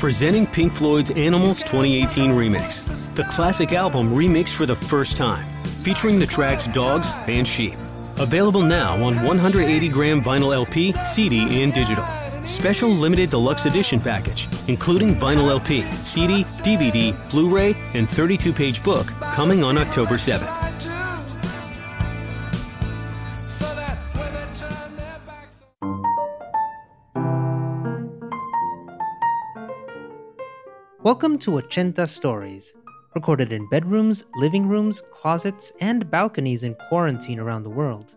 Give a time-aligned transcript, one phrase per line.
[0.00, 2.82] Presenting Pink Floyd's Animals 2018 remix,
[3.16, 5.44] the classic album remixed for the first time,
[5.82, 7.74] featuring the tracks Dogs and Sheep.
[8.18, 12.06] Available now on 180 gram vinyl LP, CD, and digital.
[12.44, 18.82] Special limited deluxe edition package, including vinyl LP, CD, DVD, Blu ray, and 32 page
[18.82, 20.59] book, coming on October 7th.
[31.02, 32.74] Welcome to Ochenta Stories,
[33.14, 38.16] recorded in bedrooms, living rooms, closets, and balconies in quarantine around the world.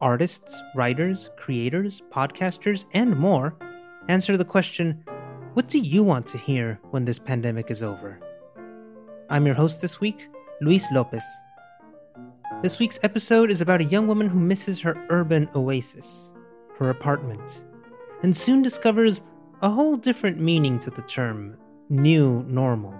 [0.00, 3.56] Artists, writers, creators, podcasters, and more
[4.06, 5.02] answer the question
[5.54, 8.20] What do you want to hear when this pandemic is over?
[9.28, 10.28] I'm your host this week,
[10.60, 11.24] Luis Lopez.
[12.62, 16.30] This week's episode is about a young woman who misses her urban oasis,
[16.78, 17.64] her apartment,
[18.22, 19.22] and soon discovers
[19.60, 21.56] a whole different meaning to the term
[21.90, 22.94] new normal.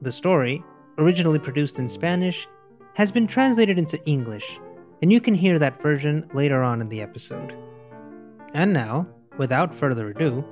[0.00, 0.64] The story,
[0.98, 2.46] originally produced in Spanish,
[2.94, 4.60] has been translated into English,
[5.02, 7.54] and you can hear that version later on in the episode.
[8.54, 10.44] And now, without further ado,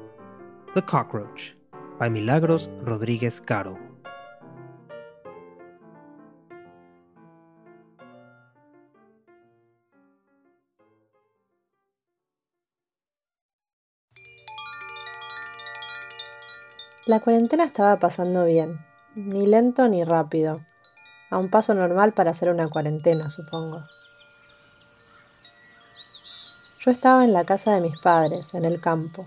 [0.74, 1.54] The Cockroach
[1.98, 3.78] by Milagros Rodriguez Caro.
[17.08, 20.60] La cuarentena estaba pasando bien, ni lento ni rápido,
[21.30, 23.82] a un paso normal para hacer una cuarentena, supongo.
[26.80, 29.26] Yo estaba en la casa de mis padres, en el campo,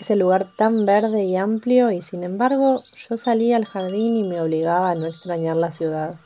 [0.00, 4.40] ese lugar tan verde y amplio y sin embargo yo salía al jardín y me
[4.40, 6.16] obligaba a no extrañar la ciudad.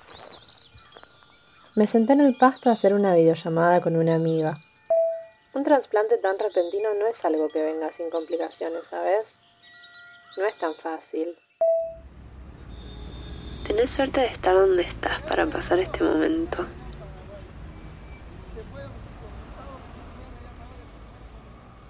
[1.74, 4.56] Me senté en el pasto a hacer una videollamada con una amiga.
[5.52, 9.35] Un trasplante tan repentino no es algo que venga sin complicaciones, ¿sabes?
[10.36, 11.34] No es tan fácil.
[13.66, 16.66] Tenés suerte de estar donde estás para pasar este momento.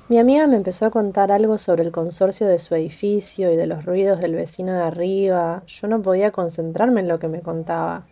[0.09, 3.66] Mi amiga me empezó a contar algo sobre el consorcio de su edificio y de
[3.66, 5.65] los ruidos del vecino de arriba.
[5.66, 8.06] Yo no podía concentrarme en lo que me contaba.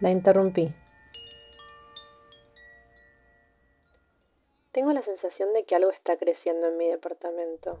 [0.00, 0.74] La interrumpí.
[4.72, 7.78] Tengo la sensación de que algo está creciendo en mi departamento.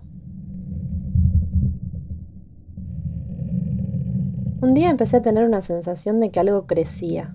[4.58, 7.34] Un día empecé a tener una sensación de que algo crecía.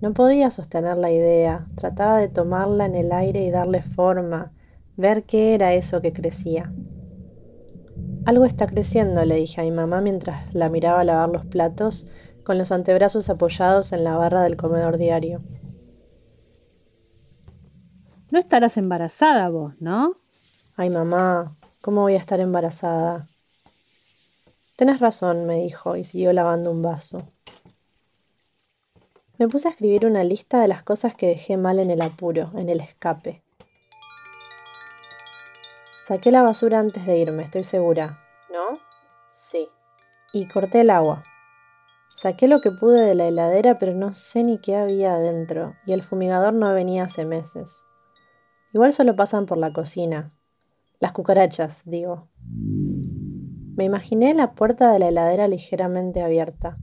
[0.00, 4.52] No podía sostener la idea, trataba de tomarla en el aire y darle forma,
[4.96, 6.72] ver qué era eso que crecía.
[8.24, 12.08] Algo está creciendo, le dije a mi mamá mientras la miraba lavar los platos
[12.42, 15.40] con los antebrazos apoyados en la barra del comedor diario.
[18.32, 20.10] No estarás embarazada vos, ¿no?
[20.74, 23.28] Ay, mamá, ¿cómo voy a estar embarazada?
[24.76, 27.18] Tenés razón, me dijo y siguió lavando un vaso.
[29.38, 32.50] Me puse a escribir una lista de las cosas que dejé mal en el apuro,
[32.54, 33.42] en el escape.
[36.06, 38.20] Saqué la basura antes de irme, estoy segura.
[38.52, 38.78] ¿No?
[39.50, 39.68] Sí.
[40.32, 41.22] Y corté el agua.
[42.14, 45.92] Saqué lo que pude de la heladera, pero no sé ni qué había adentro, y
[45.92, 47.84] el fumigador no venía hace meses.
[48.72, 50.32] Igual solo pasan por la cocina.
[51.00, 52.28] Las cucarachas, digo.
[53.76, 56.76] Me imaginé la puerta de la heladera ligeramente abierta.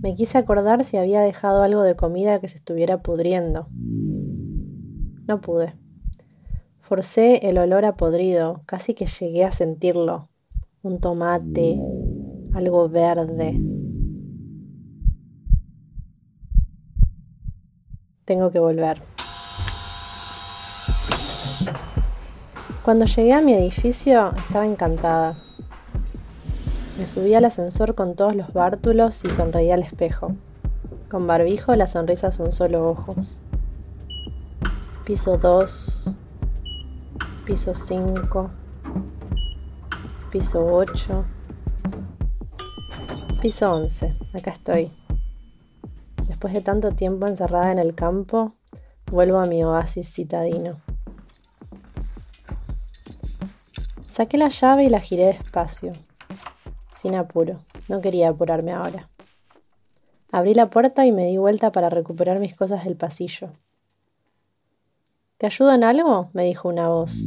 [0.00, 3.66] Me quise acordar si había dejado algo de comida que se estuviera pudriendo.
[5.26, 5.74] No pude.
[6.78, 10.28] Forcé el olor a podrido, casi que llegué a sentirlo.
[10.82, 11.80] Un tomate,
[12.52, 13.60] algo verde.
[18.24, 19.00] Tengo que volver.
[22.84, 25.38] Cuando llegué a mi edificio estaba encantada.
[26.96, 30.36] Me subí al ascensor con todos los bártulos y sonreí al espejo.
[31.10, 33.40] Con barbijo la sonrisa son solo ojos.
[35.04, 36.14] Piso 2,
[37.46, 38.50] piso 5,
[40.30, 41.24] piso 8,
[43.42, 44.16] piso 11.
[44.38, 44.88] Acá estoy.
[46.28, 48.54] Después de tanto tiempo encerrada en el campo,
[49.10, 50.80] vuelvo a mi oasis citadino.
[54.04, 55.90] Saqué la llave y la giré despacio
[57.12, 57.58] apuro.
[57.90, 59.10] No quería apurarme ahora.
[60.32, 63.50] Abrí la puerta y me di vuelta para recuperar mis cosas del pasillo.
[65.36, 66.30] ¿Te ayudo en algo?
[66.32, 67.26] me dijo una voz.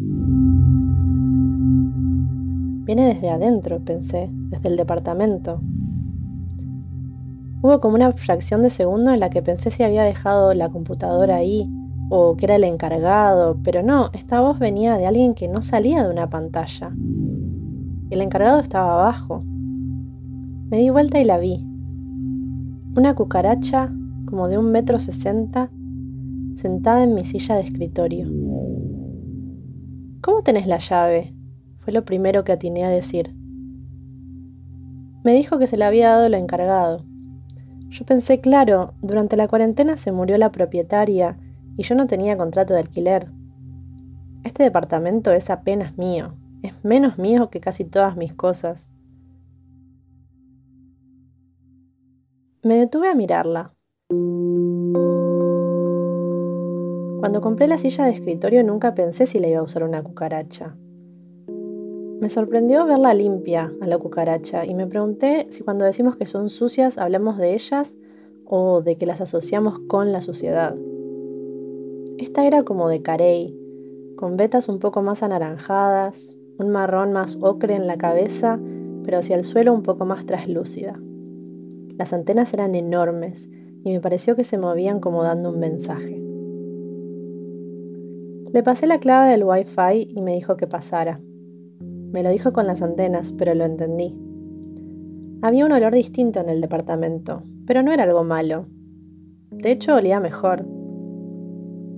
[2.85, 5.61] Viene desde adentro, pensé, desde el departamento.
[7.61, 11.35] Hubo como una fracción de segundo en la que pensé si había dejado la computadora
[11.35, 11.69] ahí,
[12.09, 16.03] o que era el encargado, pero no, esta voz venía de alguien que no salía
[16.03, 16.91] de una pantalla.
[18.09, 19.43] El encargado estaba abajo.
[20.69, 21.63] Me di vuelta y la vi.
[22.93, 23.89] Una cucaracha,
[24.25, 25.71] como de un metro sesenta,
[26.55, 28.27] sentada en mi silla de escritorio.
[30.19, 31.33] ¿Cómo tenés la llave?
[31.77, 33.33] Fue lo primero que atiné a decir.
[35.23, 37.05] Me dijo que se la había dado el encargado.
[37.87, 41.39] Yo pensé, claro, durante la cuarentena se murió la propietaria
[41.77, 43.31] y yo no tenía contrato de alquiler.
[44.43, 48.91] Este departamento es apenas mío, es menos mío que casi todas mis cosas.
[52.67, 53.71] Me detuve a mirarla.
[57.21, 60.75] Cuando compré la silla de escritorio nunca pensé si la iba a usar una cucaracha.
[62.19, 66.49] Me sorprendió verla limpia a la cucaracha y me pregunté si cuando decimos que son
[66.49, 67.97] sucias hablamos de ellas
[68.43, 70.75] o de que las asociamos con la suciedad.
[72.17, 73.57] Esta era como de carey,
[74.17, 78.59] con vetas un poco más anaranjadas, un marrón más ocre en la cabeza,
[79.05, 80.99] pero hacia el suelo un poco más traslúcida.
[81.97, 83.49] Las antenas eran enormes
[83.83, 86.21] y me pareció que se movían como dando un mensaje.
[88.53, 91.19] Le pasé la clave del Wi-Fi y me dijo que pasara.
[92.11, 94.15] Me lo dijo con las antenas, pero lo entendí.
[95.41, 98.67] Había un olor distinto en el departamento, pero no era algo malo.
[99.51, 100.65] De hecho, olía mejor.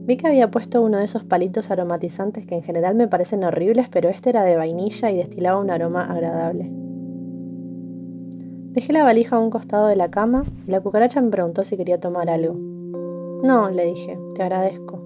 [0.06, 3.88] Vi que había puesto uno de esos palitos aromatizantes que en general me parecen horribles,
[3.90, 6.72] pero este era de vainilla y destilaba un aroma agradable.
[8.72, 11.76] Dejé la valija a un costado de la cama y la cucaracha me preguntó si
[11.76, 12.54] quería tomar algo.
[12.54, 15.02] No, le dije, te agradezco.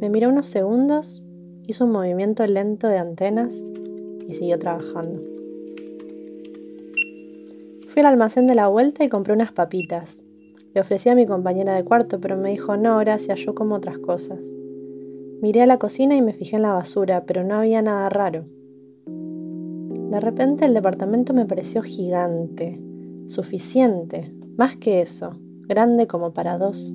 [0.00, 1.24] Me miró unos segundos,
[1.66, 3.60] hizo un movimiento lento de antenas
[4.28, 5.20] y siguió trabajando.
[7.88, 10.22] Fui al almacén de la vuelta y compré unas papitas.
[10.74, 13.98] Le ofrecí a mi compañera de cuarto, pero me dijo no, gracias, yo como otras
[13.98, 14.38] cosas.
[15.42, 18.44] Miré a la cocina y me fijé en la basura, pero no había nada raro.
[20.14, 22.80] De repente el departamento me pareció gigante,
[23.26, 25.32] suficiente, más que eso,
[25.66, 26.94] grande como para dos.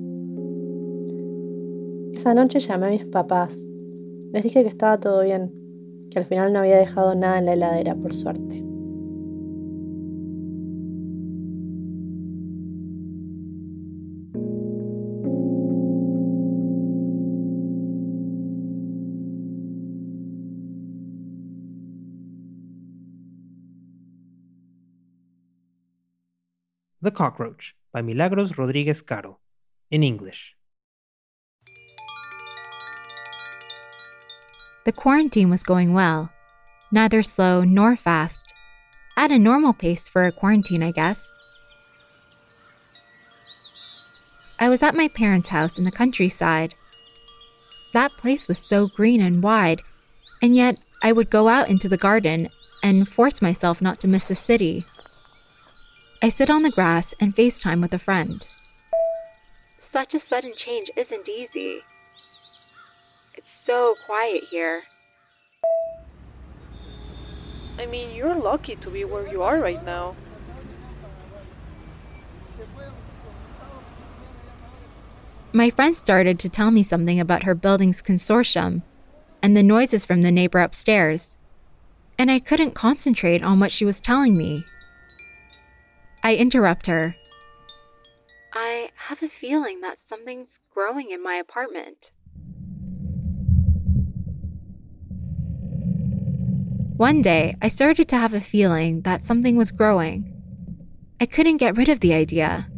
[2.14, 3.68] Esa noche llamé a mis papás.
[4.32, 5.52] Les dije que estaba todo bien,
[6.10, 8.59] que al final no había dejado nada en la heladera, por suerte.
[27.02, 29.38] The Cockroach by Milagros Rodriguez Caro,
[29.90, 30.54] in English.
[34.84, 36.30] The quarantine was going well,
[36.92, 38.52] neither slow nor fast.
[39.16, 41.34] At a normal pace for a quarantine, I guess.
[44.58, 46.74] I was at my parents' house in the countryside.
[47.94, 49.80] That place was so green and wide,
[50.42, 52.50] and yet I would go out into the garden
[52.82, 54.84] and force myself not to miss the city.
[56.22, 58.46] I sit on the grass and FaceTime with a friend.
[59.90, 61.80] Such a sudden change isn't easy
[63.34, 64.82] It's so quiet here.
[67.78, 70.14] I mean, you're lucky to be where you are right now.
[75.54, 78.82] My friend started to tell me something about her building's consortium
[79.42, 81.38] and the noises from the neighbor upstairs,
[82.18, 84.64] and I couldn't concentrate on what she was telling me.
[86.22, 87.16] I interrupt her.
[88.52, 92.10] I have a feeling that something's growing in my apartment.
[96.96, 100.34] One day, I started to have a feeling that something was growing.
[101.20, 102.68] I couldn't get rid of the idea.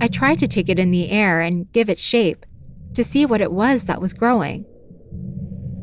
[0.00, 2.46] I tried to take it in the air and give it shape
[2.94, 4.64] to see what it was that was growing.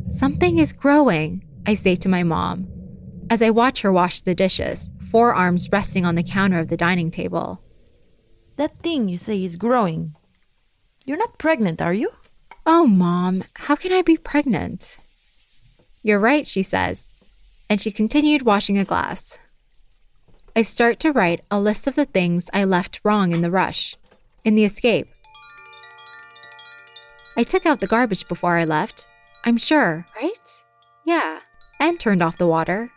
[0.10, 2.68] Something is growing, I say to my mom
[3.30, 7.10] as I watch her wash the dishes, forearms resting on the counter of the dining
[7.10, 7.60] table.
[8.58, 10.14] That thing you say is growing.
[11.06, 12.12] You're not pregnant, are you?
[12.68, 14.98] Oh, mom, how can I be pregnant?
[16.04, 17.14] You're right, she says
[17.70, 19.40] and she continued washing a glass.
[20.56, 23.96] I start to write a list of the things I left wrong in the rush,
[24.44, 25.08] in the escape.
[27.36, 29.06] I took out the garbage before I left,
[29.44, 30.06] I'm sure.
[30.16, 30.40] Right?
[31.06, 31.40] Yeah.
[31.80, 32.92] And turned off the water.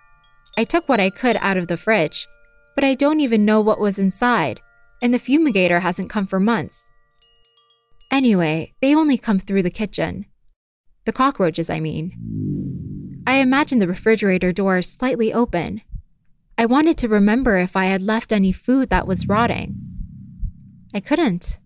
[0.56, 2.26] I took what I could out of the fridge,
[2.74, 4.60] but I don't even know what was inside,
[5.02, 6.90] and the fumigator hasn't come for months.
[8.10, 10.26] Anyway, they only come through the kitchen.
[11.04, 13.22] The cockroaches, I mean.
[13.26, 15.82] I imagined the refrigerator door slightly open.
[16.58, 19.76] I wanted to remember if I had left any food that was rotting.
[20.92, 21.58] I couldn't.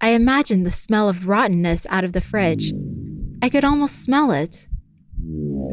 [0.00, 2.72] I imagined the smell of rottenness out of the fridge.
[3.42, 4.68] I could almost smell it.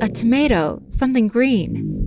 [0.01, 1.99] A tomato, something green.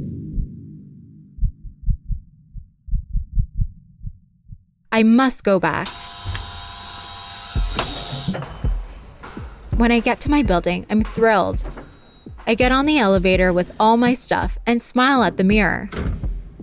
[4.91, 5.87] I must go back.
[9.77, 11.63] When I get to my building, I'm thrilled.
[12.49, 15.89] I get on the elevator with all my stuff and smile at the mirror.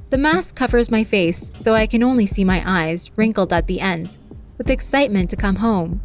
[0.09, 3.79] The mask covers my face so I can only see my eyes, wrinkled at the
[3.79, 4.19] ends,
[4.57, 6.01] with excitement to come home.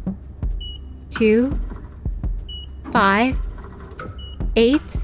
[1.09, 1.59] Two,
[2.93, 3.35] five,
[4.55, 5.03] eight,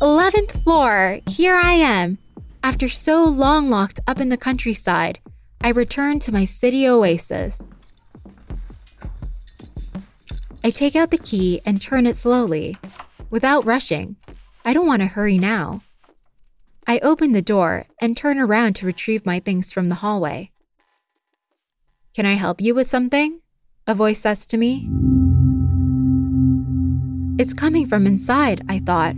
[0.00, 2.18] eleventh floor, here I am.
[2.62, 5.18] After so long locked up in the countryside,
[5.62, 7.62] I return to my city oasis.
[10.62, 12.76] I take out the key and turn it slowly,
[13.30, 14.16] without rushing.
[14.64, 15.82] I don't want to hurry now.
[16.86, 20.50] I open the door and turn around to retrieve my things from the hallway.
[22.14, 23.40] Can I help you with something?
[23.86, 24.88] A voice says to me.
[27.38, 29.14] It's coming from inside, I thought,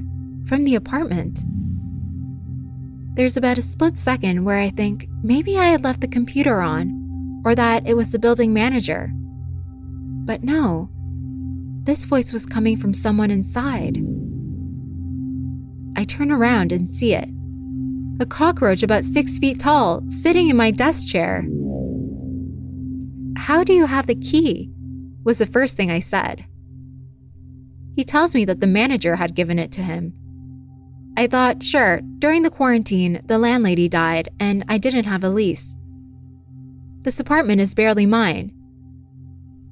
[0.46, 1.40] from the apartment.
[3.14, 7.42] There's about a split second where I think maybe I had left the computer on,
[7.44, 9.11] or that it was the building manager.
[10.25, 10.90] But no,
[11.84, 13.99] this voice was coming from someone inside.
[15.96, 17.28] I turn around and see it
[18.22, 21.46] a cockroach about six feet tall, sitting in my desk chair.
[23.37, 24.70] How do you have the key?
[25.25, 26.44] was the first thing I said.
[27.94, 30.14] He tells me that the manager had given it to him.
[31.16, 35.76] I thought, sure, during the quarantine, the landlady died and I didn't have a lease.
[37.02, 38.52] This apartment is barely mine.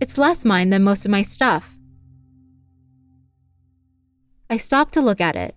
[0.00, 1.76] It's less mine than most of my stuff.
[4.50, 5.54] I stopped to look at it.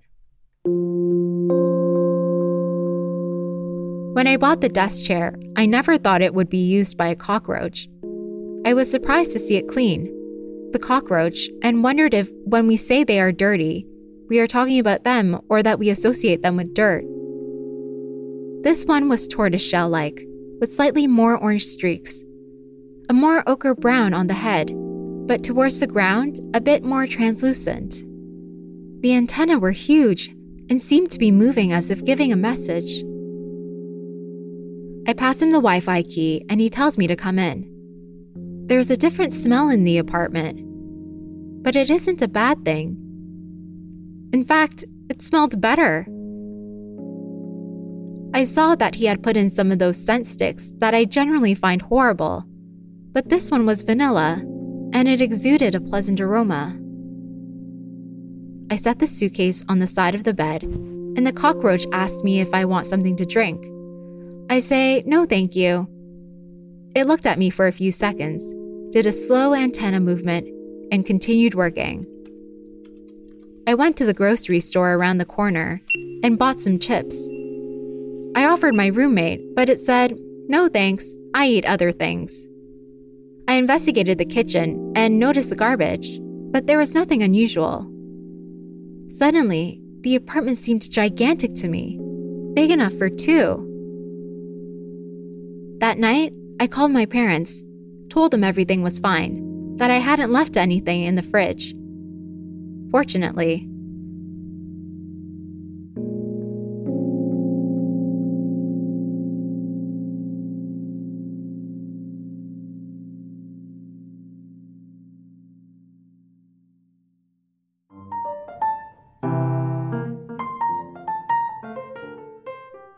[4.14, 7.16] When I bought the desk chair, I never thought it would be used by a
[7.16, 7.90] cockroach.
[8.66, 10.06] I was surprised to see it clean,
[10.72, 13.88] the cockroach, and wondered if, when we say they are dirty,
[14.34, 17.04] we are talking about them or that we associate them with dirt.
[18.64, 20.26] This one was tortoiseshell like,
[20.60, 22.24] with slightly more orange streaks,
[23.10, 24.72] a more ochre brown on the head,
[25.28, 27.94] but towards the ground, a bit more translucent.
[29.04, 30.30] The antennae were huge
[30.68, 33.04] and seemed to be moving as if giving a message.
[35.08, 37.70] I pass him the Wi Fi key and he tells me to come in.
[38.66, 40.60] There's a different smell in the apartment,
[41.64, 43.03] but it isn't a bad thing.
[44.34, 46.08] In fact, it smelled better.
[48.34, 51.54] I saw that he had put in some of those scent sticks that I generally
[51.54, 52.44] find horrible,
[53.12, 54.42] but this one was vanilla,
[54.92, 56.80] and it exuded a pleasant aroma.
[58.72, 62.42] I set the suitcase on the side of the bed, and the cockroach asked me
[62.42, 63.64] if I want something to drink.
[64.50, 65.88] I say, no, thank you.
[66.96, 68.44] It looked at me for a few seconds,
[68.92, 70.48] did a slow antenna movement,
[70.92, 72.08] and continued working.
[73.66, 75.82] I went to the grocery store around the corner
[76.22, 77.16] and bought some chips.
[78.36, 80.18] I offered my roommate, but it said,
[80.50, 82.46] no thanks, I eat other things.
[83.48, 86.20] I investigated the kitchen and noticed the garbage,
[86.52, 87.90] but there was nothing unusual.
[89.10, 91.98] Suddenly, the apartment seemed gigantic to me,
[92.56, 93.70] big enough for two.
[95.80, 97.64] That night, I called my parents,
[98.10, 101.74] told them everything was fine, that I hadn't left anything in the fridge.
[102.94, 103.68] Fortunately,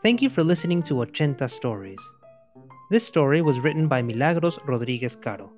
[0.02, 1.98] Thank you for listening to Ochenta Stories.
[2.90, 5.50] This story was written by Milagros Rodriguez Caro.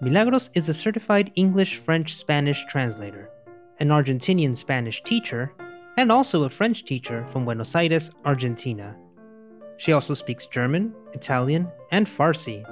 [0.00, 3.30] Milagros is a certified English French Spanish translator,
[3.80, 5.52] an Argentinian Spanish teacher,
[5.96, 8.96] and also a French teacher from Buenos Aires, Argentina.
[9.76, 12.64] She also speaks German, Italian, and Farsi,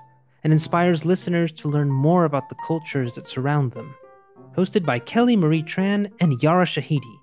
[0.43, 3.95] and inspires listeners to learn more about the cultures that surround them.
[4.55, 7.19] Hosted by Kelly Marie Tran and Yara Shahidi.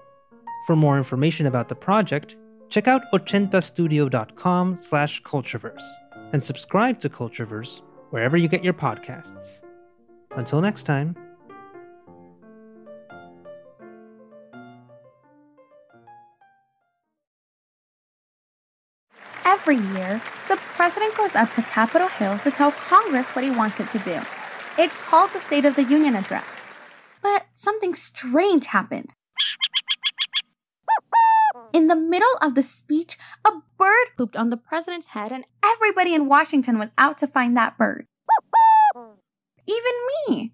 [0.66, 2.36] For more information about the project,
[2.68, 5.84] check out ochentastudio.com slash cultureverse
[6.32, 9.60] and subscribe to Cultureverse wherever you get your podcasts.
[10.32, 11.16] Until next time.
[19.44, 23.80] Every year, the president goes up to Capitol Hill to tell Congress what he wants
[23.80, 24.20] it to do.
[24.78, 26.57] It's called the State of the Union Address.
[27.30, 29.12] But something strange happened.
[31.74, 36.14] In the middle of the speech, a bird pooped on the president's head, and everybody
[36.14, 38.06] in Washington was out to find that bird.
[39.66, 39.92] Even
[40.26, 40.52] me.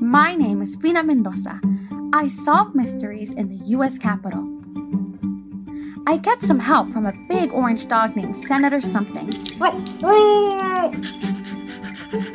[0.00, 1.60] My name is Fina Mendoza.
[2.14, 3.98] I solve mysteries in the U.S.
[3.98, 4.42] Capitol.
[6.06, 9.30] I get some help from a big orange dog named Senator Something.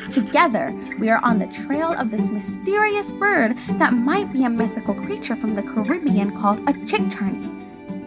[0.09, 4.95] Together, we are on the trail of this mysterious bird that might be a mythical
[4.95, 7.55] creature from the Caribbean called a chickcharney.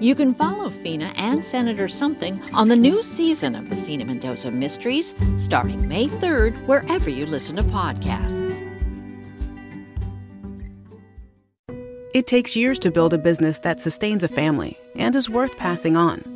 [0.02, 4.50] You can follow Fina and Senator Something on the new season of the Fina Mendoza
[4.50, 8.68] Mysteries starting May 3rd, wherever you listen to podcasts.
[12.14, 15.96] It takes years to build a business that sustains a family and is worth passing
[15.96, 16.31] on.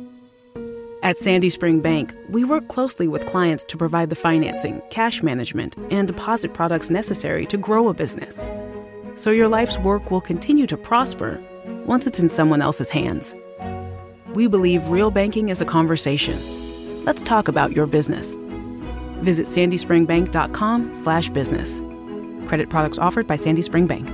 [1.07, 5.73] At Sandy Spring Bank, we work closely with clients to provide the financing, cash management,
[5.89, 8.43] and deposit products necessary to grow a business.
[9.15, 11.41] So your life's work will continue to prosper
[11.85, 13.37] once it's in someone else's hands.
[14.33, 16.37] We believe real banking is a conversation.
[17.05, 18.35] Let's talk about your business.
[19.21, 21.79] Visit sandyspringbank.com slash business.
[22.49, 24.09] Credit products offered by Sandy Spring Bank.